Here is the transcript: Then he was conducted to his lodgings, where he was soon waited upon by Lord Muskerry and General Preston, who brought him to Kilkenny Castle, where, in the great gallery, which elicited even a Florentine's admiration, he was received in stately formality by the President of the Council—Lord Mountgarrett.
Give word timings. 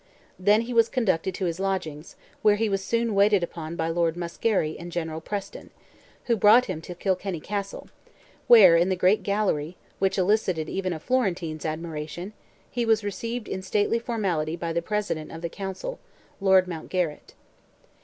Then 0.39 0.61
he 0.61 0.73
was 0.73 0.89
conducted 0.89 1.35
to 1.35 1.45
his 1.45 1.59
lodgings, 1.59 2.15
where 2.41 2.55
he 2.55 2.69
was 2.69 2.83
soon 2.83 3.13
waited 3.13 3.43
upon 3.43 3.75
by 3.75 3.89
Lord 3.89 4.15
Muskerry 4.17 4.75
and 4.79 4.91
General 4.91 5.21
Preston, 5.21 5.69
who 6.23 6.35
brought 6.35 6.65
him 6.65 6.81
to 6.81 6.95
Kilkenny 6.95 7.39
Castle, 7.39 7.87
where, 8.47 8.75
in 8.75 8.89
the 8.89 8.95
great 8.95 9.21
gallery, 9.21 9.77
which 9.99 10.17
elicited 10.17 10.67
even 10.67 10.91
a 10.91 10.99
Florentine's 10.99 11.65
admiration, 11.67 12.33
he 12.71 12.83
was 12.83 13.03
received 13.03 13.47
in 13.47 13.61
stately 13.61 13.99
formality 13.99 14.55
by 14.55 14.73
the 14.73 14.81
President 14.81 15.31
of 15.31 15.43
the 15.43 15.49
Council—Lord 15.49 16.65
Mountgarrett. 16.65 17.35